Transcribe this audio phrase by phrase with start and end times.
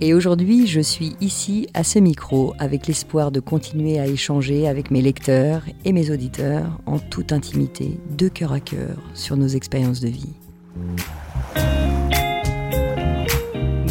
[0.00, 4.90] Et aujourd'hui, je suis ici à ce micro avec l'espoir de continuer à échanger avec
[4.90, 10.00] mes lecteurs et mes auditeurs en toute intimité, de cœur à cœur, sur nos expériences
[10.00, 10.34] de vie.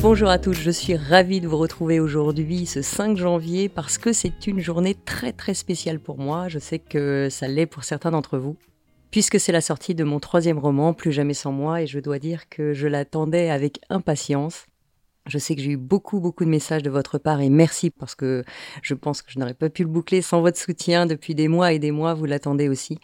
[0.01, 4.11] Bonjour à tous, je suis ravie de vous retrouver aujourd'hui ce 5 janvier parce que
[4.11, 6.49] c'est une journée très très spéciale pour moi.
[6.49, 8.57] Je sais que ça l'est pour certains d'entre vous
[9.13, 12.17] puisque c'est la sortie de mon troisième roman, Plus jamais sans moi, et je dois
[12.17, 14.65] dire que je l'attendais avec impatience.
[15.25, 18.13] Je sais que j'ai eu beaucoup, beaucoup de messages de votre part et merci parce
[18.13, 18.43] que
[18.81, 21.71] je pense que je n'aurais pas pu le boucler sans votre soutien depuis des mois
[21.71, 22.13] et des mois.
[22.13, 22.99] Vous l'attendez aussi.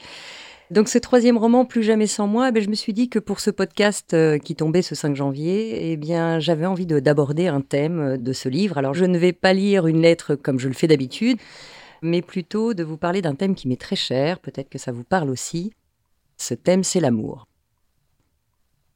[0.69, 3.39] Donc ce troisième roman, Plus jamais sans moi, eh je me suis dit que pour
[3.39, 8.17] ce podcast euh, qui tombait ce 5 janvier, eh bien j'avais envie d'aborder un thème
[8.17, 8.77] de ce livre.
[8.77, 11.39] Alors je ne vais pas lire une lettre comme je le fais d'habitude,
[12.03, 15.03] mais plutôt de vous parler d'un thème qui m'est très cher, peut-être que ça vous
[15.03, 15.73] parle aussi.
[16.37, 17.48] Ce thème, c'est l'amour.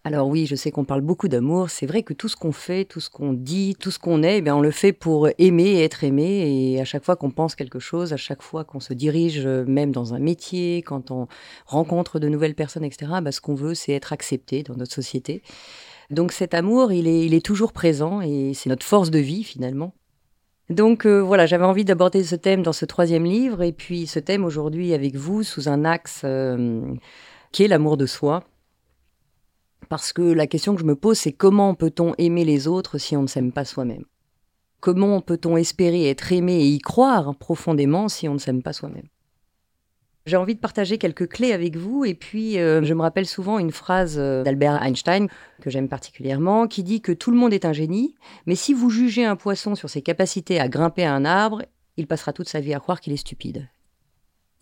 [0.05, 1.69] Alors oui, je sais qu'on parle beaucoup d'amour.
[1.69, 4.39] C'est vrai que tout ce qu'on fait, tout ce qu'on dit, tout ce qu'on est,
[4.45, 6.73] eh on le fait pour aimer et être aimé.
[6.73, 9.93] Et à chaque fois qu'on pense quelque chose, à chaque fois qu'on se dirige, même
[9.93, 11.27] dans un métier, quand on
[11.65, 15.41] rencontre de nouvelles personnes, etc., bah, ce qu'on veut, c'est être accepté dans notre société.
[16.09, 19.45] Donc cet amour, il est, il est toujours présent et c'est notre force de vie
[19.45, 19.93] finalement.
[20.69, 24.19] Donc euh, voilà, j'avais envie d'aborder ce thème dans ce troisième livre et puis ce
[24.19, 26.81] thème aujourd'hui avec vous sous un axe euh,
[27.51, 28.43] qui est l'amour de soi.
[29.93, 33.15] Parce que la question que je me pose, c'est comment peut-on aimer les autres si
[33.15, 34.05] on ne s'aime pas soi-même?
[34.79, 39.05] Comment peut-on espérer être aimé et y croire profondément si on ne s'aime pas soi-même?
[40.25, 43.59] J'ai envie de partager quelques clés avec vous et puis euh, je me rappelle souvent
[43.59, 45.27] une phrase euh, d'Albert Einstein
[45.61, 48.15] que j'aime particulièrement qui dit que tout le monde est un génie,
[48.47, 51.61] mais si vous jugez un poisson sur ses capacités à grimper à un arbre,
[51.97, 53.69] il passera toute sa vie à croire qu'il est stupide.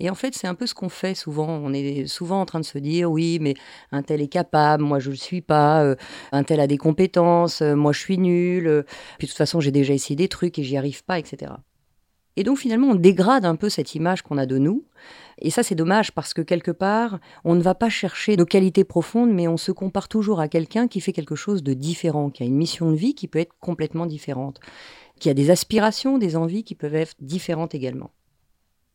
[0.02, 1.48] Et en fait, c'est un peu ce qu'on fait souvent.
[1.48, 3.54] On est souvent en train de se dire oui, mais
[3.92, 5.96] un tel est capable, moi je ne le suis pas, euh,
[6.32, 8.82] un tel a des compétences, euh, moi je suis nul, euh,
[9.20, 11.52] puis de toute façon j'ai déjà essayé des trucs et j'y arrive pas, etc.
[12.36, 14.86] Et donc finalement, on dégrade un peu cette image qu'on a de nous.
[15.38, 18.84] Et ça, c'est dommage parce que quelque part, on ne va pas chercher nos qualités
[18.84, 22.42] profondes, mais on se compare toujours à quelqu'un qui fait quelque chose de différent, qui
[22.42, 24.62] a une mission de vie qui peut être complètement différente,
[25.20, 28.10] qui a des aspirations, des envies qui peuvent être différentes également.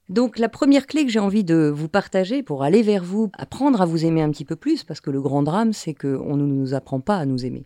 [0.09, 3.81] Donc la première clé que j'ai envie de vous partager pour aller vers vous, apprendre
[3.81, 6.47] à vous aimer un petit peu plus, parce que le grand drame, c'est qu'on ne
[6.47, 7.65] nous apprend pas à nous aimer.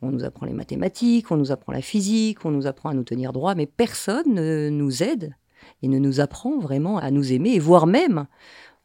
[0.00, 3.02] On nous apprend les mathématiques, on nous apprend la physique, on nous apprend à nous
[3.02, 5.34] tenir droit, mais personne ne nous aide
[5.82, 8.28] et ne nous apprend vraiment à nous aimer, voire même,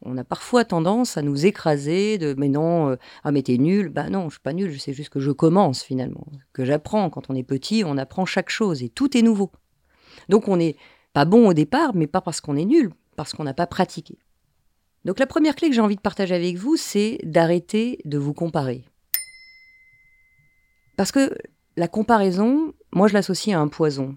[0.02, 3.88] on a parfois tendance à nous écraser de mais non, euh, ah mais t'es nul,
[3.88, 7.08] bah non, je suis pas nul, je sais juste que je commence finalement, que j'apprends.
[7.10, 9.50] Quand on est petit, on apprend chaque chose et tout est nouveau.
[10.28, 10.76] Donc on est
[11.14, 14.18] pas bon au départ, mais pas parce qu'on est nul, parce qu'on n'a pas pratiqué.
[15.04, 18.34] Donc la première clé que j'ai envie de partager avec vous, c'est d'arrêter de vous
[18.34, 18.84] comparer.
[20.96, 21.34] Parce que
[21.76, 24.16] la comparaison, moi je l'associe à un poison.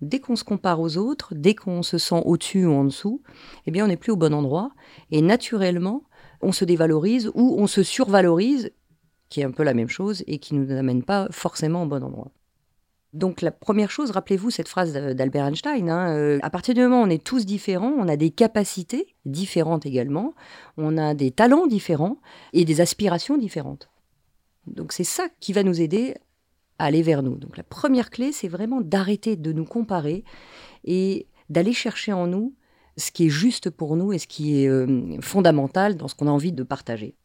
[0.00, 3.22] Dès qu'on se compare aux autres, dès qu'on se sent au-dessus ou en dessous,
[3.66, 4.72] eh bien on n'est plus au bon endroit
[5.10, 6.02] et naturellement
[6.40, 8.72] on se dévalorise ou on se survalorise,
[9.28, 11.86] qui est un peu la même chose et qui ne nous amène pas forcément au
[11.86, 12.32] bon endroit.
[13.12, 17.00] Donc la première chose, rappelez-vous cette phrase d'Albert Einstein, hein, euh, à partir du moment
[17.00, 20.34] où on est tous différents, on a des capacités différentes également,
[20.76, 22.18] on a des talents différents
[22.52, 23.90] et des aspirations différentes.
[24.68, 26.14] Donc c'est ça qui va nous aider
[26.78, 27.36] à aller vers nous.
[27.36, 30.22] Donc la première clé, c'est vraiment d'arrêter de nous comparer
[30.84, 32.54] et d'aller chercher en nous
[32.96, 36.28] ce qui est juste pour nous et ce qui est euh, fondamental dans ce qu'on
[36.28, 37.16] a envie de partager.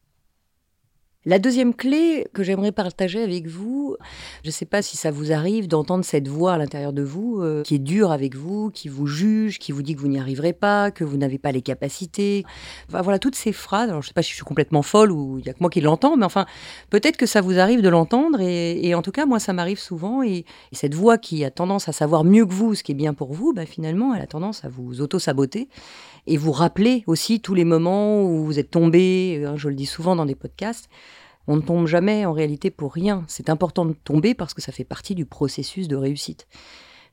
[1.27, 3.97] La deuxième clé que j'aimerais partager avec vous,
[4.43, 7.41] je ne sais pas si ça vous arrive d'entendre cette voix à l'intérieur de vous
[7.41, 10.19] euh, qui est dure avec vous, qui vous juge, qui vous dit que vous n'y
[10.19, 12.45] arriverez pas, que vous n'avez pas les capacités.
[12.89, 13.89] Voilà, toutes ces phrases.
[13.89, 15.59] Alors, je ne sais pas si je suis complètement folle ou il n'y a que
[15.61, 16.45] moi qui l'entends, mais enfin,
[16.91, 18.39] peut-être que ça vous arrive de l'entendre.
[18.39, 20.21] Et, en tout cas, moi, ça m'arrive souvent.
[20.21, 23.15] Et, cette voix qui a tendance à savoir mieux que vous ce qui est bien
[23.15, 25.69] pour vous, bah, finalement, elle a tendance à vous auto-saboter
[26.27, 29.43] et vous rappeler aussi tous les moments où vous êtes tombé.
[29.45, 30.89] Hein, je le dis souvent dans des podcasts
[31.47, 33.23] on ne tombe jamais en réalité pour rien.
[33.27, 36.47] C'est important de tomber parce que ça fait partie du processus de réussite.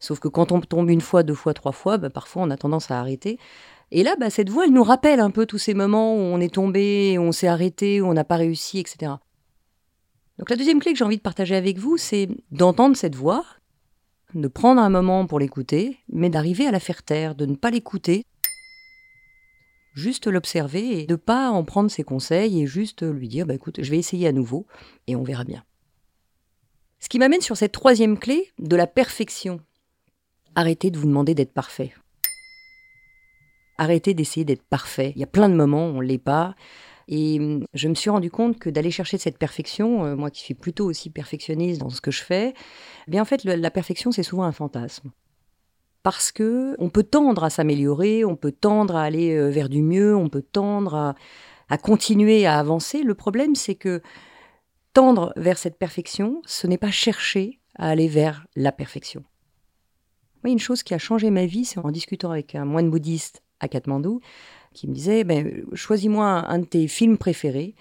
[0.01, 2.57] Sauf que quand on tombe une fois, deux fois, trois fois, bah, parfois on a
[2.57, 3.39] tendance à arrêter.
[3.91, 6.41] Et là, bah, cette voix, elle nous rappelle un peu tous ces moments où on
[6.41, 9.13] est tombé, où on s'est arrêté, où on n'a pas réussi, etc.
[10.39, 13.45] Donc la deuxième clé que j'ai envie de partager avec vous, c'est d'entendre cette voix,
[14.35, 17.71] de prendre un moment pour l'écouter, mais d'arriver à la faire taire, de ne pas
[17.71, 18.25] l'écouter,
[19.93, 23.55] juste l'observer et de ne pas en prendre ses conseils et juste lui dire bah,
[23.55, 24.67] écoute, je vais essayer à nouveau
[25.07, 25.65] et on verra bien.
[27.01, 29.61] Ce qui m'amène sur cette troisième clé de la perfection.
[30.55, 31.93] Arrêtez de vous demander d'être parfait.
[33.79, 35.13] Arrêtez d'essayer d'être parfait.
[35.17, 36.55] Il y a plein de moments où on ne l'est pas.
[37.09, 40.55] Et je me suis rendu compte que d'aller chercher cette perfection, euh, moi qui suis
[40.55, 42.55] plutôt aussi perfectionniste dans ce que je fais,
[43.09, 45.11] eh bien en fait la perfection c'est souvent un fantasme.
[46.03, 49.83] Parce que on peut tendre à s'améliorer, on peut tendre à aller euh, vers du
[49.83, 51.15] mieux, on peut tendre
[51.69, 53.03] à, continuer à avancer.
[53.03, 54.03] Le problème c'est que
[54.93, 59.25] tendre vers cette perfection, ce n'est pas chercher à aller vers la perfection.
[60.45, 63.69] Une chose qui a changé ma vie, c'est en discutant avec un moine bouddhiste à
[63.69, 64.21] Katmandou,
[64.75, 67.75] qui me disait ben, Choisis-moi un, de tes films préférés.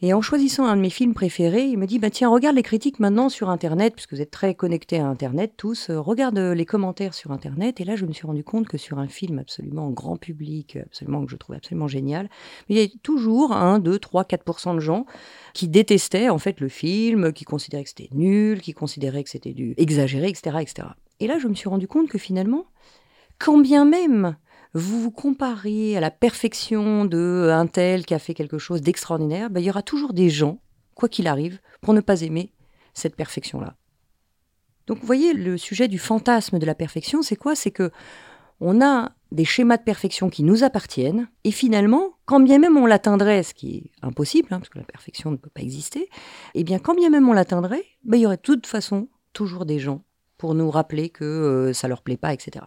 [0.00, 2.62] Et en choisissant un de mes films préférés, il me dit bah, Tiens, regarde les
[2.62, 5.90] critiques maintenant sur Internet, puisque vous êtes très connectés à Internet tous.
[5.90, 7.80] Euh, regarde les commentaires sur Internet.
[7.80, 11.24] Et là, je me suis rendu compte que sur un film absolument grand public, absolument
[11.24, 12.30] que je trouvais absolument génial,
[12.68, 15.04] il y avait toujours 1, 2, 3, 4% de gens
[15.52, 19.52] qui détestaient en fait le film, qui considéraient que c'était nul, qui considéraient que c'était
[19.52, 20.88] du exagéré, etc., etc.
[21.18, 22.66] Et là, je me suis rendu compte que finalement,
[23.40, 24.36] quand bien même
[24.74, 29.50] vous vous compariez à la perfection de un tel qui a fait quelque chose d'extraordinaire,
[29.50, 30.60] ben, il y aura toujours des gens,
[30.94, 32.52] quoi qu'il arrive, pour ne pas aimer
[32.94, 33.76] cette perfection-là.
[34.86, 37.54] Donc vous voyez, le sujet du fantasme de la perfection, c'est quoi?
[37.54, 37.90] C'est que
[38.60, 42.86] on a des schémas de perfection qui nous appartiennent, et finalement, quand bien même on
[42.86, 46.08] l'atteindrait, ce qui est impossible, hein, parce que la perfection ne peut pas exister,
[46.54, 49.66] eh bien quand bien même on l'atteindrait, ben, il y aurait de toute façon toujours
[49.66, 50.02] des gens
[50.38, 52.64] pour nous rappeler que euh, ça leur plaît pas, etc.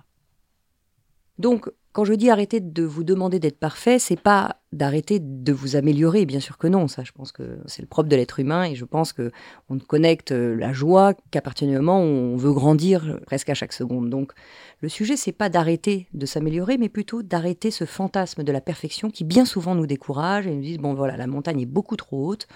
[1.42, 5.76] Donc, quand je dis arrêter de vous demander d'être parfait, c'est pas d'arrêter de vous
[5.76, 6.88] améliorer, bien sûr que non.
[6.88, 9.32] Ça, je pense que c'est le propre de l'être humain et je pense que
[9.68, 13.56] on ne connecte la joie qu'à partir du moment où on veut grandir presque à
[13.56, 14.10] chaque seconde.
[14.10, 14.32] Donc,
[14.80, 19.10] le sujet c'est pas d'arrêter de s'améliorer, mais plutôt d'arrêter ce fantasme de la perfection
[19.10, 22.28] qui bien souvent nous décourage et nous dit bon voilà la montagne est beaucoup trop
[22.28, 22.48] haute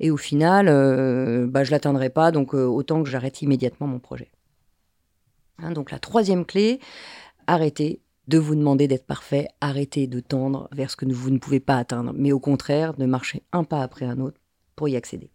[0.00, 3.98] et au final euh, bah, je l'atteindrai pas donc euh, autant que j'arrête immédiatement mon
[3.98, 4.30] projet.
[5.58, 6.80] Hein, donc la troisième clé,
[7.46, 11.60] arrêter de vous demander d'être parfait, arrêtez de tendre vers ce que vous ne pouvez
[11.60, 14.40] pas atteindre, mais au contraire de marcher un pas après un autre
[14.76, 15.30] pour y accéder.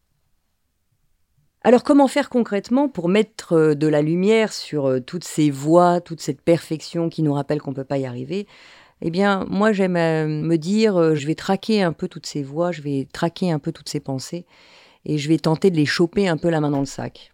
[1.63, 6.00] Alors comment faire concrètement pour mettre euh, de la lumière sur euh, toutes ces voies,
[6.00, 8.48] toute cette perfection qui nous rappelle qu'on ne peut pas y arriver?
[9.01, 12.72] Eh bien, moi j'aime euh, me dire, je vais traquer un peu toutes ces voies,
[12.72, 14.45] je vais traquer un peu toutes ces pensées,
[15.04, 17.31] et je vais tenter de les choper un peu la main dans le sac.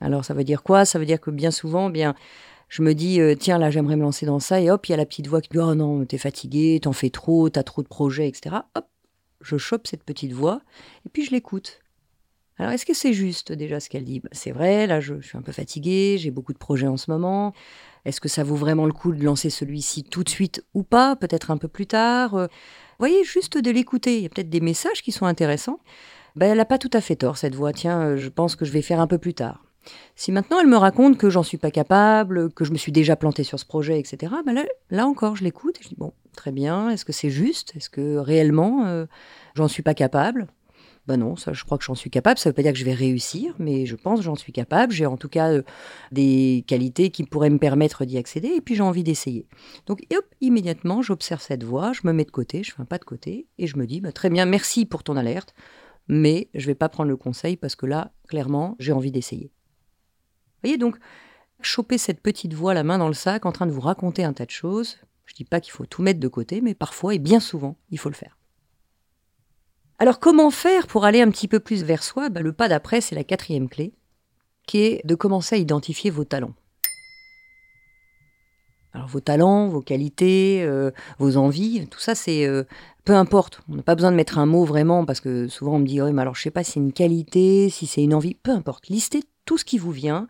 [0.00, 0.84] Alors ça veut dire quoi?
[0.84, 2.14] Ça veut dire que bien souvent, eh bien
[2.68, 4.60] je me dis, euh, tiens, là, j'aimerais me lancer dans ça.
[4.60, 6.92] Et hop, il y a la petite voix qui dit, oh non, t'es fatigué, t'en
[6.92, 8.56] fais trop, t'as trop de projets, etc.
[8.74, 8.86] Hop,
[9.40, 10.60] je chope cette petite voix
[11.04, 11.80] et puis je l'écoute.
[12.58, 14.20] Alors, est-ce que c'est juste déjà ce qu'elle dit?
[14.20, 17.10] Bah, C'est vrai, là, je, suis un peu fatigué, j'ai beaucoup de projets en ce
[17.10, 17.52] moment.
[18.04, 21.16] Est-ce que ça vaut vraiment le coup de lancer celui-ci tout de suite ou pas?
[21.16, 24.16] Peut-être un peu plus tard euh, Vous voyez, juste de l'écouter.
[24.16, 25.80] Il y a peut-être des messages qui sont intéressants.
[26.34, 27.72] Ben, elle n'a pas tout à fait tort, cette voix.
[27.72, 29.65] Tiens, euh, je pense que je vais faire un peu plus tard.
[30.14, 33.16] Si maintenant elle me raconte que j'en suis pas capable, que je me suis déjà
[33.16, 36.52] planté sur ce projet, etc., ben là, encore, je l'écoute et je dis bon, très
[36.52, 37.74] bien, est-ce que c'est juste?
[37.76, 39.06] Est-ce que réellement euh,
[39.54, 40.46] j'en suis pas capable?
[41.06, 42.38] Ben non, ça, je crois que j'en suis capable.
[42.38, 44.52] Ça ne veut pas dire que je vais réussir, mais je pense que j'en suis
[44.52, 44.92] capable.
[44.92, 45.62] J'ai en tout cas euh,
[46.10, 49.46] des qualités qui pourraient me permettre d'y accéder, et puis j'ai envie d'essayer.
[49.86, 52.98] Donc, hop, immédiatement, j'observe cette voie, je me mets de côté, je fais un pas
[52.98, 55.54] de côté, et je me dis, bah, très bien, merci pour ton alerte,
[56.08, 59.50] mais je ne vais pas prendre le conseil parce que là, clairement, j'ai envie d'essayer
[60.76, 60.96] donc,
[61.60, 64.32] choper cette petite voix la main dans le sac en train de vous raconter un
[64.32, 64.98] tas de choses.
[65.24, 67.76] Je ne dis pas qu'il faut tout mettre de côté, mais parfois et bien souvent,
[67.90, 68.36] il faut le faire.
[69.98, 72.28] Alors comment faire pour aller un petit peu plus vers soi?
[72.28, 73.94] Bah, Le pas d'après, c'est la quatrième clé,
[74.66, 76.54] qui est de commencer à identifier vos talents.
[78.92, 82.64] Alors vos talents, vos qualités, euh, vos envies, tout ça c'est euh,
[83.04, 83.60] peu importe.
[83.68, 86.00] On n'a pas besoin de mettre un mot vraiment parce que souvent on me dit
[86.00, 88.52] oui mais alors je sais pas si c'est une qualité, si c'est une envie, peu
[88.52, 88.88] importe.
[88.88, 90.28] Listez tout ce qui vous vient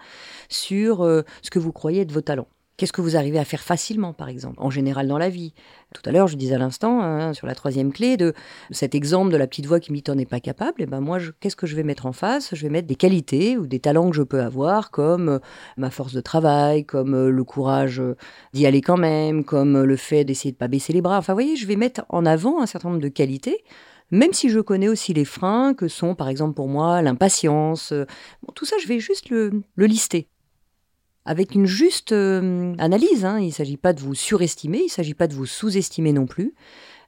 [0.49, 2.49] sur euh, ce que vous croyez être vos talents.
[2.77, 5.55] Qu'est-ce que vous arrivez à faire facilement, par exemple, en général dans la vie?
[5.95, 8.35] Tout à l'heure, je disais à l'instant, hein, sur la troisième clé, de
[8.71, 10.83] cet exemple de la petite voix qui me dit n'est pas capable.
[10.83, 12.55] Et eh ben moi, qu'est-ce que je vais mettre en face?
[12.55, 15.39] Je vais mettre des qualités ou des talents que je peux avoir, comme euh,
[15.79, 18.03] ma force de travail, comme euh, le courage
[18.53, 21.17] d'y aller quand même, comme le fait d'essayer de pas baisser les bras.
[21.17, 23.65] Enfin, vous voyez, je vais mettre en avant un certain nombre de qualités
[24.11, 27.93] même si je connais aussi les freins que sont, par exemple pour moi, l'impatience.
[27.93, 28.05] Euh,
[28.55, 30.29] tout ça, je vais juste le, lister.
[31.25, 33.25] avec une juste euh, analyse.
[33.25, 33.39] Hein.
[33.41, 36.27] Il ne s'agit pas de vous surestimer, il ne s'agit pas de vous sous-estimer non
[36.27, 36.55] plus.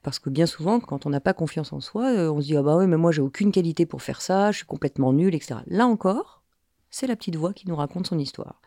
[0.03, 2.57] Parce que bien souvent, quand on n'a pas confiance en soi, euh, on se dit
[2.57, 5.35] Ah bah oui, mais moi j'ai aucune qualité pour faire ça, je suis complètement nul,
[5.35, 5.61] etc.
[5.67, 6.41] Là encore,
[6.89, 8.61] c'est la petite voix qui nous raconte son histoire.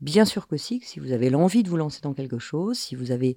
[0.00, 2.94] Bien sûr que si, si vous avez l'envie de vous lancer dans quelque chose, si
[2.94, 3.36] vous avez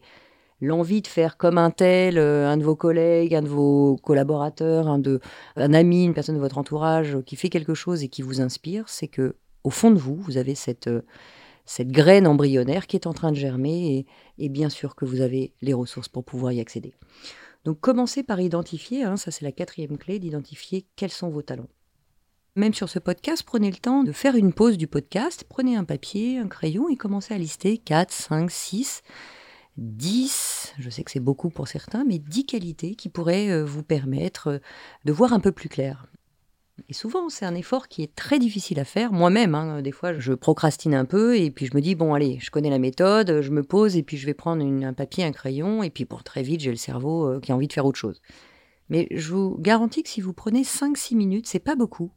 [0.62, 4.88] l'envie de faire comme un tel, euh, un de vos collègues, un de vos collaborateurs,
[4.88, 5.20] un, de,
[5.56, 8.90] un ami, une personne de votre entourage qui fait quelque chose et qui vous inspire,
[8.90, 11.02] c'est que au fond de vous, vous avez cette, euh,
[11.66, 14.06] cette graine embryonnaire qui est en train de germer
[14.38, 16.94] et, bien sûr que vous avez les ressources pour pouvoir y accéder.
[17.66, 21.70] Donc commencez par identifier, hein, ça c'est la quatrième clé, d'identifier quels sont vos talents.
[22.56, 25.84] Même sur ce podcast, prenez le temps de faire une pause du podcast, prenez un
[25.84, 29.04] papier, un crayon et commencez à lister 4, 5, 6
[29.80, 33.84] 10, je sais que c'est beaucoup pour certains, mais 10 qualités qui pourraient euh, vous
[33.84, 34.60] permettre euh,
[35.06, 36.08] de voir un peu plus clair.
[36.88, 39.12] Et souvent, c'est un effort qui est très difficile à faire.
[39.12, 42.40] Moi-même, hein, des fois, je procrastine un peu et puis je me dis, bon, allez,
[42.42, 45.32] je connais la méthode, je me pose et puis je vais prendre un papier, un
[45.32, 47.86] crayon, et puis pour très vite, j'ai le cerveau euh, qui a envie de faire
[47.86, 48.22] autre chose.
[48.90, 52.12] Mais je vous garantis que si vous prenez 5-6 minutes, c'est pas beaucoup.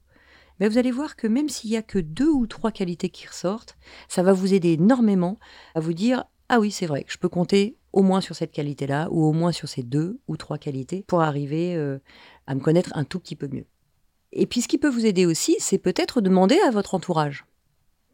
[0.61, 3.27] Mais vous allez voir que même s'il y a que deux ou trois qualités qui
[3.27, 3.77] ressortent,
[4.09, 5.39] ça va vous aider énormément
[5.75, 9.09] à vous dire ah oui, c'est vrai, je peux compter au moins sur cette qualité-là,
[9.11, 11.99] ou au moins sur ces deux ou trois qualités, pour arriver euh,
[12.47, 13.65] à me connaître un tout petit peu mieux.
[14.33, 17.47] Et puis ce qui peut vous aider aussi, c'est peut-être demander à votre entourage.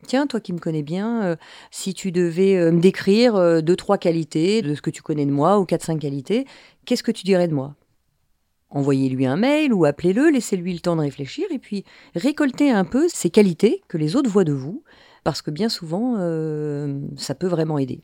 [0.06, 1.36] Tiens, toi qui me connais bien, euh,
[1.72, 5.32] si tu devais euh, me décrire deux, trois qualités de ce que tu connais de
[5.32, 6.46] moi, ou quatre, cinq qualités,
[6.84, 7.74] qu'est-ce que tu dirais de moi?
[8.70, 13.08] Envoyez-lui un mail ou appelez-le, laissez-lui le temps de réfléchir et puis récoltez un peu
[13.08, 14.84] ces qualités que les autres voient de vous
[15.28, 18.00] parce que bien souvent, euh, ça peut vraiment aider.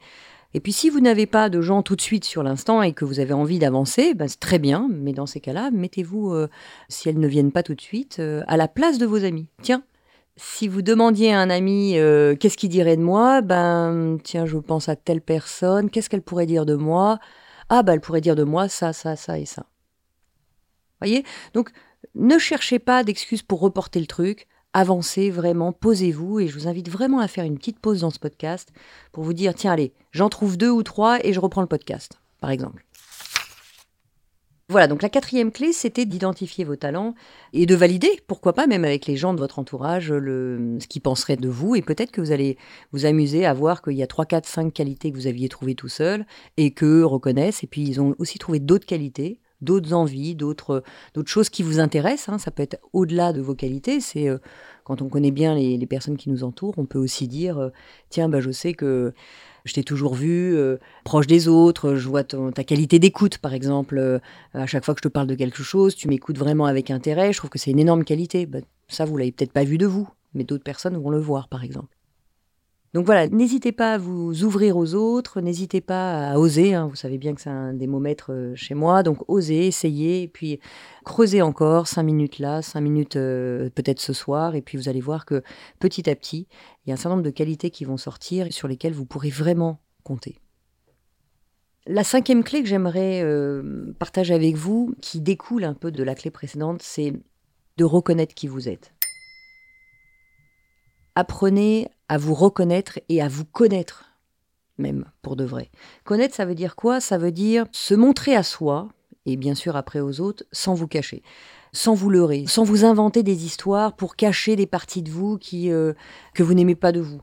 [0.52, 3.06] Et puis si vous n'avez pas de gens tout de suite sur l'instant et que
[3.06, 6.50] vous avez envie d'avancer, ben, c'est très bien, mais dans ces cas-là, mettez-vous, euh,
[6.90, 9.46] si elles ne viennent pas tout de suite, euh, à la place de vos amis.
[9.62, 9.84] Tiens,
[10.36, 11.92] si vous demandiez à un ami
[12.38, 16.44] qu'est-ce qu'il dirait de moi, ben tiens, je pense à telle personne, qu'est-ce qu'elle pourrait
[16.44, 17.20] dire de moi?
[17.70, 19.64] Ah ben elle pourrait dire de moi ça, ça, ça et ça.
[21.00, 21.24] Voyez?
[21.54, 21.70] Donc
[22.14, 26.90] ne cherchez pas d'excuses pour reporter le truc avancez vraiment, posez-vous et je vous invite
[26.90, 28.70] vraiment à faire une petite pause dans ce podcast
[29.12, 32.20] pour vous dire tiens allez, j'en trouve deux ou trois et je reprends le podcast,
[32.40, 32.84] par exemple.
[34.70, 37.14] Voilà, donc la quatrième clé, c'était d'identifier vos talents
[37.52, 41.02] et de valider, pourquoi pas même avec les gens de votre entourage, le, ce qu'ils
[41.02, 41.76] penseraient de vous.
[41.76, 42.56] Et peut-être que vous allez
[42.90, 45.74] vous amuser à voir qu'il y a 3, 4, 5 qualités que vous aviez trouvées
[45.74, 46.24] tout seul
[46.56, 47.62] et qu'eux reconnaissent.
[47.62, 50.82] Et puis ils ont aussi trouvé d'autres qualités d'autres envies, d'autres
[51.26, 52.28] choses qui vous intéressent.
[52.28, 52.38] Hein.
[52.38, 54.00] Ça peut être au-delà de vos qualités.
[54.00, 54.38] C'est euh,
[54.84, 57.70] quand on connaît bien les, personnes qui nous entourent, on peut aussi dire euh,
[58.10, 59.12] tiens, bah, je sais que
[59.64, 64.20] je t'ai toujours vu euh, proche des autres, je vois ta qualité d'écoute, par exemple.
[64.52, 67.32] à chaque fois que je te parle de quelque chose, tu m'écoutes vraiment avec intérêt.
[67.32, 68.46] Je trouve que c'est une énorme qualité.
[68.46, 71.48] Bah, ça, vous l'avez peut-être pas vu de vous, mais d'autres personnes vont le voir,
[71.48, 71.93] par exemple.
[72.94, 76.74] Donc voilà, n'hésitez pas à vous ouvrir aux autres, n'hésitez pas à oser.
[76.74, 76.86] Hein.
[76.86, 79.02] vous savez bien que c'est un des mots maîtres euh, chez moi.
[79.02, 80.60] Donc osez, essayez, et puis
[81.04, 85.00] creusez encore, cinq minutes là, cinq minutes euh, peut-être ce soir, et puis vous allez
[85.00, 85.42] voir que
[85.80, 86.46] petit à petit,
[86.86, 89.30] il y a un certain nombre de qualités qui vont sortir sur lesquelles vous pourrez
[89.30, 90.38] vraiment compter.
[91.88, 96.14] La cinquième clé que j'aimerais euh, partager avec vous, qui découle un peu de la
[96.14, 97.12] clé précédente, c'est
[97.76, 98.92] de reconnaître qui vous êtes.
[101.16, 104.04] Apprenez à vous reconnaître et à vous connaître,
[104.78, 105.72] même pour de vrai.
[106.04, 107.00] Connaître, ça veut dire quoi?
[107.00, 108.88] Ça veut dire se montrer à soi,
[109.26, 111.24] et bien sûr après aux autres, sans vous cacher,
[111.72, 115.72] sans vous leurrer, sans vous inventer des histoires pour cacher des parties de vous qui,
[115.72, 115.92] euh,
[116.34, 117.20] que vous n'aimez pas de vous.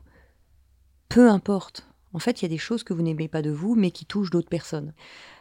[1.08, 1.88] Peu importe.
[2.12, 4.04] En fait, il y a des choses que vous n'aimez pas de vous, mais qui
[4.04, 4.92] touchent d'autres personnes.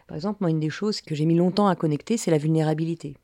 [0.07, 3.17] Par exemple, moi, une des choses que j'ai mis longtemps à connecter, c'est la vulnérabilité.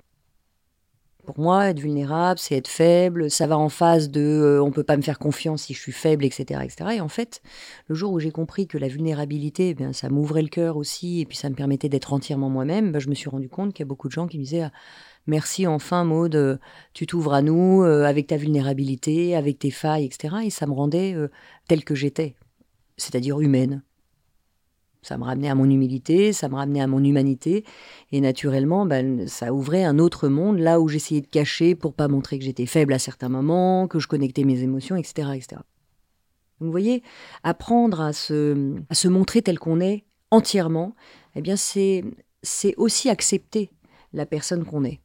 [1.28, 3.30] Pour moi, être vulnérable, c'est être faible.
[3.30, 5.92] Ça va en phase de euh, on peut pas me faire confiance si je suis
[5.92, 6.62] faible, etc.
[6.64, 6.92] etc.
[6.96, 7.42] Et en fait,
[7.88, 11.20] le jour où j'ai compris que la vulnérabilité, eh bien, ça m'ouvrait le cœur aussi,
[11.20, 13.84] et puis ça me permettait d'être entièrement moi-même, ben, je me suis rendu compte qu'il
[13.84, 14.70] y a beaucoup de gens qui me disaient
[15.28, 16.62] Merci enfin, Maude,
[16.94, 20.36] tu t'ouvres à nous euh, avec ta vulnérabilité, avec tes failles, etc.
[20.46, 21.28] Et ça me rendait euh,
[21.68, 22.36] telle que j'étais,
[22.96, 23.84] c'est-à-dire humaine.
[25.02, 27.64] Ça me ramenait à mon humilité, ça me ramenait à mon humanité.
[28.12, 32.08] Et naturellement, ben, ça ouvrait un autre monde, là où j'essayais de cacher pour pas
[32.08, 35.30] montrer que j'étais faible à certains moments, que je connectais mes émotions, etc.
[35.36, 35.62] etc.
[36.60, 37.04] Vous voyez,
[37.44, 40.96] apprendre à se, à se montrer tel qu'on est entièrement,
[41.36, 42.04] eh bien, c'est
[42.78, 43.72] aussi accepter
[44.14, 45.00] la personne qu'on est.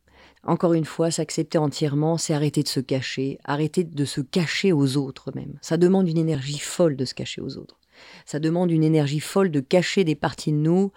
[0.44, 4.96] Encore une fois, s'accepter entièrement, c'est arrêter de se cacher, arrêter de se cacher aux
[4.96, 5.58] autres même.
[5.62, 7.78] Ça demande une énergie folle de se cacher aux autres.
[8.26, 10.92] Ça demande une énergie folle de cacher des parties de nous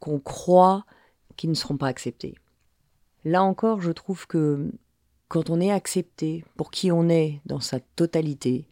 [0.00, 0.84] qu'on croit
[1.36, 2.34] qui ne seront pas acceptées.
[3.24, 4.70] Là encore, je trouve que
[5.28, 8.66] quand on est accepté pour qui on est dans sa totalité,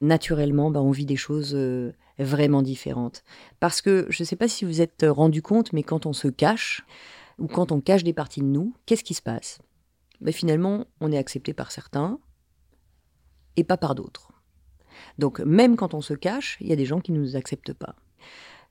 [0.00, 3.24] naturellement, ben, on vit des choses euh, vraiment différentes.
[3.60, 6.28] Parce que je ne sais pas si vous êtes rendu compte, mais quand on se
[6.28, 6.84] cache,
[7.38, 9.58] ou quand on cache des parties de nous, qu'est-ce qui se passe?
[10.20, 12.18] Ben, Finalement, on est accepté par certains
[13.56, 14.32] et pas par d'autres.
[15.18, 17.72] Donc même quand on se cache, il y a des gens qui ne nous acceptent
[17.72, 17.94] pas.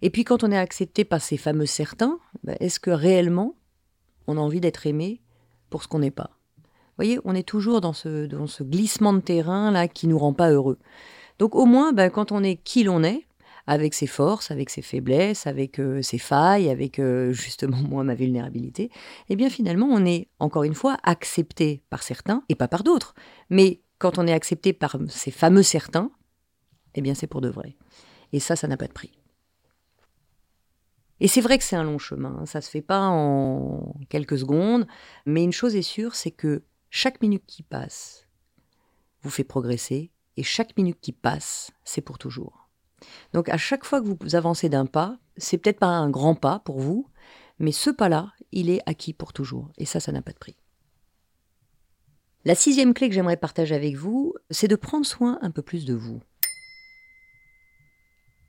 [0.02, 3.56] Et puis quand on est accepté par ces fameux certains, ben, est-ce que réellement
[4.28, 5.22] on a envie d'être aimé
[5.70, 6.32] pour ce qu'on n'est pas?
[6.60, 10.18] Vous voyez, on est toujours dans ce, dans ce glissement de terrain là qui nous
[10.18, 10.80] rend pas heureux.
[11.40, 13.28] Donc au moins, ben, quand on est qui l'on est,
[13.68, 18.16] avec ses forces, avec ses faiblesses, avec euh, ses failles, avec euh, justement moi ma
[18.16, 18.90] vulnérabilité,
[19.30, 23.14] eh bien finalement on est encore une fois accepté par certains et pas par d'autres.
[23.50, 26.12] Mais quand on est accepté par ces fameux certains,
[26.98, 27.78] eh bien c'est pour de vrai.
[28.34, 29.12] Et ça, ça n'a pas de prix.
[31.20, 32.46] Et c'est vrai que c'est un long chemin, hein.
[32.46, 34.86] ça se fait pas en quelques secondes,
[35.26, 38.28] mais une chose est sûre, c'est que chaque minute qui passe
[39.24, 42.70] vous fait progresser, et chaque minute qui passe, c'est pour toujours.
[43.34, 46.60] Donc à chaque fois que vous avancez d'un pas, c'est peut-être pas un grand pas
[46.60, 47.10] pour vous,
[47.58, 50.58] mais ce pas-là, il est acquis pour toujours, et ça, ça n'a pas de prix.
[52.46, 55.86] La sixième clé que j'aimerais partager avec vous, c'est de prendre soin un peu plus
[55.86, 56.22] de vous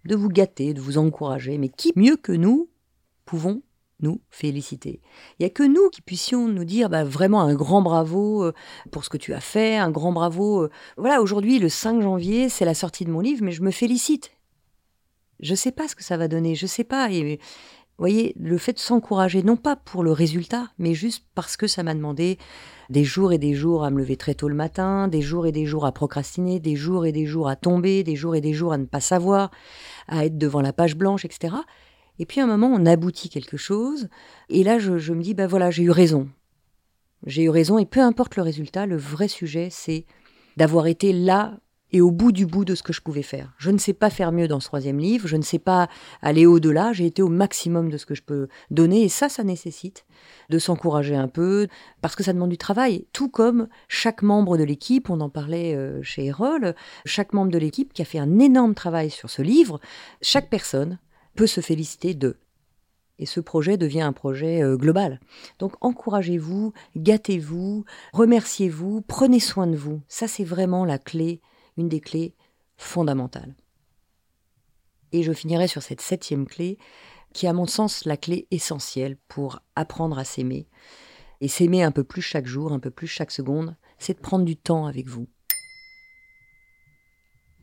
[0.09, 1.59] de vous gâter, de vous encourager.
[1.59, 2.69] Mais qui mieux que nous
[3.25, 3.63] pouvons
[4.01, 5.01] nous féliciter?
[5.39, 8.53] Il n'y a que nous qui puissions nous dire bah, vraiment un grand bravo euh,
[8.91, 10.65] pour ce que tu as fait, un grand bravo.
[10.65, 10.71] Euh.
[10.97, 14.33] Voilà, aujourd'hui, le 5 janvier, c'est la sortie de mon livre, mais je me félicite.
[15.41, 17.09] Je ne sais pas ce que ça va donner, je ne sais pas.
[17.99, 21.83] Voyez, le fait de s'encourager, non pas pour le résultat, mais juste parce que ça
[21.83, 22.39] m'a demandé
[22.91, 25.53] des jours et des jours à me lever très tôt le matin, des jours et
[25.53, 28.53] des jours à procrastiner, des jours et des jours à tomber, des jours et des
[28.53, 29.51] jours à ne pas savoir,
[30.07, 31.57] à être devant la page blanche, etc.
[32.19, 34.09] Et puis à un moment, on aboutit quelque chose,
[34.49, 36.29] et là, je, je me dis, ben voilà, j'ai eu raison.
[37.27, 40.07] J'ai eu raison, et peu importe le résultat, le vrai sujet, c'est
[40.57, 41.59] d'avoir été là
[41.93, 43.53] et au bout du bout de ce que je pouvais faire.
[43.59, 45.89] Je ne sais pas faire mieux dans ce troisième livre, je ne sais pas
[46.23, 49.45] aller au-delà, j'ai été au maximum de ce que je peux donner, et ça, ça
[49.45, 50.05] nécessite
[50.51, 51.69] de s'encourager un peu,
[52.01, 55.75] parce que ça demande du travail, tout comme chaque membre de l'équipe, on en parlait
[55.75, 56.75] euh, chez Erol,
[57.05, 59.81] chaque membre de l'équipe qui a fait un énorme travail sur ce livre,
[60.21, 60.99] chaque personne
[61.35, 62.37] peut se féliciter d'eux.
[63.19, 65.21] Et ce projet devient un projet euh, global.
[65.59, 70.01] Donc encouragez-vous, gâtez-vous, remerciez-vous, prenez soin de vous.
[70.07, 71.41] Ça, c'est vraiment la clé
[71.79, 72.35] une des clés
[72.77, 73.55] fondamentales.
[75.13, 76.79] Et je finirai sur cette septième clé,
[77.33, 80.67] qui est à mon sens la clé essentielle pour apprendre à s'aimer.
[81.41, 84.45] Et s'aimer un peu plus chaque jour, un peu plus chaque seconde, c'est de prendre
[84.45, 85.27] du temps avec vous.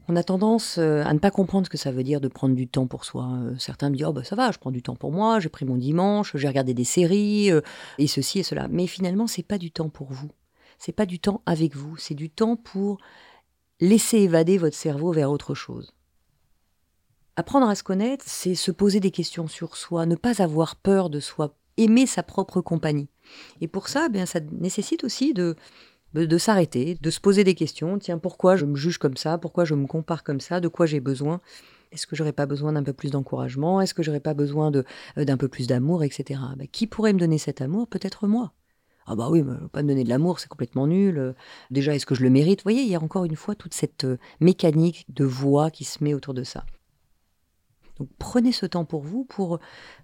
[0.07, 2.53] On a tendance euh, à ne pas comprendre ce que ça veut dire de prendre
[2.55, 3.27] du temps pour soi.
[3.41, 5.49] Euh, certains me disent Oh, bah ça va, je prends du temps pour moi, j'ai
[5.49, 7.61] pris mon dimanche, j'ai regardé des séries, euh,
[7.97, 8.67] et ceci et cela.
[8.69, 10.29] Mais finalement, c'est pas du temps pour vous.
[10.77, 11.97] C'est pas du temps avec vous.
[11.97, 12.99] C'est du temps pour
[13.79, 15.93] laissez évader votre cerveau vers autre chose.
[17.35, 21.09] Apprendre à se connaître, c'est se poser des questions sur soi, ne pas avoir peur
[21.09, 23.09] de soi, aimer sa propre compagnie.
[23.59, 25.55] Et pour ça, eh bien, ça nécessite aussi de,
[26.13, 27.99] de s'arrêter, de se poser des questions.
[27.99, 29.37] Tiens, pourquoi je me juge comme ça?
[29.37, 30.61] Pourquoi je me compare comme ça?
[30.61, 31.41] De quoi j'ai besoin?
[31.91, 33.81] Est-ce que j'aurais pas besoin d'un peu plus d'encouragement?
[33.81, 36.39] Est-ce que j'aurais pas besoin euh, d'un peu plus d'amour, etc.
[36.57, 37.87] Ben, qui pourrait me donner cet amour?
[37.87, 38.53] Peut-être moi.
[39.05, 41.35] Ah bah oui, mais pas me donner de l'amour, c'est complètement nul.
[41.69, 42.59] Déjà, est-ce que je le mérite?
[42.59, 45.83] Vous voyez, il y a encore une fois toute cette euh, mécanique de voix qui
[45.83, 46.65] se met autour de ça.
[47.99, 49.59] Donc prenez ce temps pour vous, pour,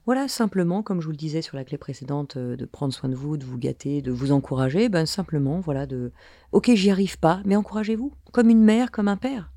[0.06, 3.10] voilà, simplement, comme je vous le disais sur la clé précédente, euh, de prendre soin
[3.10, 6.12] de vous, de vous gâter, de vous encourager, ben simplement, voilà, de,
[6.52, 9.52] ok, j'y arrive pas, mais encouragez-vous, comme une mère, comme un père.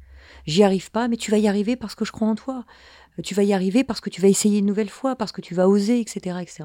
[0.47, 2.65] J'y arrive pas, mais tu vas y arriver parce que je crois en toi.
[3.23, 5.55] Tu vas y arriver parce que tu vas essayer une nouvelle fois, parce que tu
[5.55, 6.65] vas oser, etc., etc.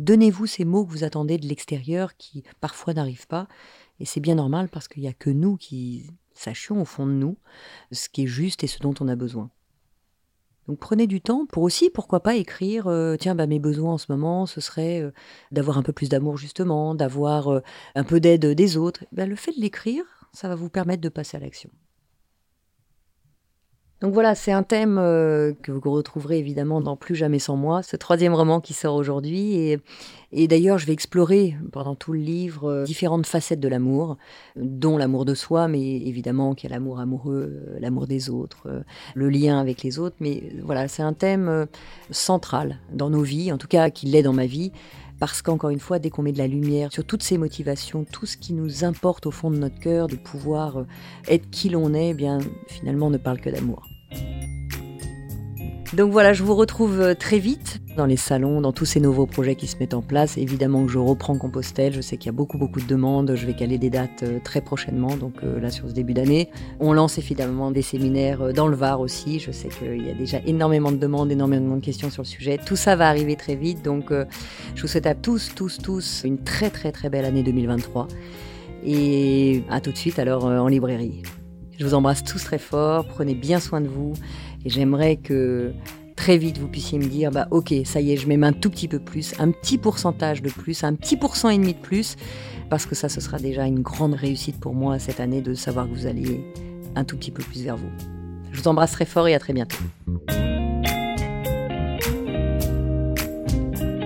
[0.00, 3.46] Donnez-vous ces mots que vous attendez de l'extérieur qui parfois n'arrivent pas.
[4.00, 7.12] Et c'est bien normal parce qu'il n'y a que nous qui sachions au fond de
[7.12, 7.36] nous
[7.92, 9.50] ce qui est juste et ce dont on a besoin.
[10.68, 13.98] Donc prenez du temps pour aussi, pourquoi pas, écrire, euh, tiens, bah, mes besoins en
[13.98, 15.10] ce moment, ce serait euh,
[15.52, 17.60] d'avoir un peu plus d'amour justement, d'avoir euh,
[17.94, 19.04] un peu d'aide des autres.
[19.12, 21.70] Bah, le fait de l'écrire, ça va vous permettre de passer à l'action.
[24.00, 27.82] Donc voilà, c'est un thème euh, que vous retrouverez évidemment dans Plus jamais sans moi,
[27.82, 29.78] ce troisième roman qui sort aujourd'hui.
[30.32, 34.16] Et, d'ailleurs, je vais explorer pendant tout le livre euh, différentes facettes de l'amour,
[34.56, 38.84] dont l'amour de soi, mais évidemment qu'il y a l'amour amoureux, euh, l'amour des autres,
[39.14, 40.16] le lien avec les autres.
[40.20, 41.66] Mais voilà, c'est un thème
[42.10, 44.72] central dans nos vies, en tout cas qui l'est dans ma vie.
[45.20, 48.24] Parce qu'encore une fois, dès qu'on met de la lumière sur toutes ces motivations, tout
[48.24, 50.86] ce qui nous importe au fond de notre cœur, de pouvoir
[51.28, 53.86] être qui l'on est, eh bien finalement on ne parle que d'amour.
[55.92, 59.26] Donc voilà, je vous retrouve euh, très vite dans les salons, dans tous ces nouveaux
[59.26, 60.38] projets qui se mettent en place.
[60.38, 63.44] Évidemment que je reprends Compostelle, je sais qu'il y a beaucoup beaucoup de demandes, je
[63.44, 66.48] vais caler des dates euh, très prochainement, donc euh, là sur ce début d'année.
[66.78, 70.38] On lance évidemment des séminaires dans le Var aussi, je sais qu'il y a déjà
[70.46, 72.56] énormément de demandes, énormément de questions sur le sujet.
[72.64, 74.12] Tout ça va arriver très vite, donc
[74.76, 78.06] je vous souhaite à tous, tous, tous une très très très belle année 2023.
[78.86, 81.22] Et à tout de suite alors en librairie.
[81.80, 84.12] Je vous embrasse tous très fort, prenez bien soin de vous
[84.64, 85.72] et j'aimerais que
[86.16, 88.70] très vite vous puissiez me dire bah ok ça y est je mets un tout
[88.70, 92.16] petit peu plus un petit pourcentage de plus un petit pourcent et demi de plus
[92.68, 95.88] parce que ça ce sera déjà une grande réussite pour moi cette année de savoir
[95.88, 96.44] que vous allez
[96.94, 97.90] un tout petit peu plus vers vous.
[98.52, 99.78] Je vous embrasse très fort et à très bientôt.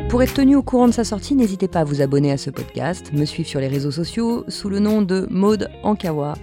[0.09, 2.51] Pour être tenu au courant de sa sortie, n'hésitez pas à vous abonner à ce
[2.51, 6.35] podcast, me suivre sur les réseaux sociaux sous le nom de Maude Ankawa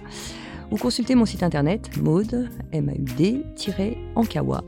[0.72, 3.44] ou consultez mon site internet maude, m a u d
[4.16, 4.64] ankawa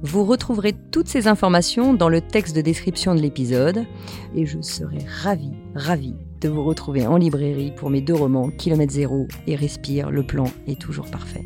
[0.03, 3.85] Vous retrouverez toutes ces informations dans le texte de description de l'épisode
[4.33, 8.93] et je serai ravie, ravie de vous retrouver en librairie pour mes deux romans Kilomètre
[8.93, 11.45] Zéro et Respire, le plan est toujours parfait.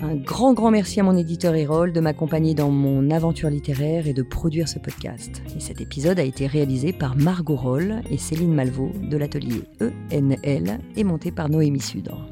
[0.00, 4.12] Un grand, grand merci à mon éditeur Erol de m'accompagner dans mon aventure littéraire et
[4.12, 5.42] de produire ce podcast.
[5.56, 9.62] Et cet épisode a été réalisé par Margot Roll et Céline Malvaux de l'atelier
[10.10, 12.31] ENL et monté par Noémie Sudre.